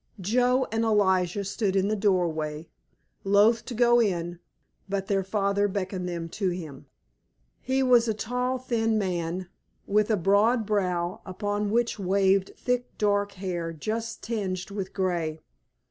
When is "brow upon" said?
10.65-11.69